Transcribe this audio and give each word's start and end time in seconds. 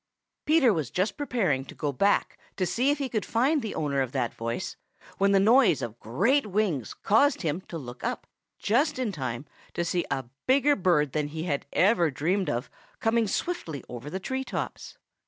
Peter 0.47 0.73
was 0.73 0.89
just 0.89 1.15
preparing 1.15 1.63
to 1.63 1.75
go 1.75 1.91
back 1.91 2.39
to 2.57 2.65
see 2.65 2.89
if 2.89 2.97
he 2.97 3.07
could 3.07 3.23
find 3.23 3.61
the 3.61 3.75
owner 3.75 4.01
of 4.01 4.13
that 4.13 4.33
voice 4.33 4.75
when 5.19 5.31
the 5.31 5.39
noise 5.39 5.79
of 5.83 5.99
great 5.99 6.47
wings 6.47 6.95
caused 6.95 7.43
him 7.43 7.61
to 7.61 7.77
look 7.77 8.03
up 8.03 8.25
just 8.57 8.97
in 8.97 9.11
time 9.11 9.45
to 9.75 9.85
see 9.85 10.03
a 10.09 10.25
bigger 10.47 10.75
bird 10.75 11.11
than 11.11 11.27
he 11.27 11.41
ever 11.45 11.51
had 12.05 12.11
even 12.11 12.13
dreamed 12.15 12.49
of 12.49 12.67
coming 12.99 13.27
swiftly 13.27 13.83
over 13.87 14.09
the 14.09 14.19
tree 14.19 14.43
tops. 14.43 14.97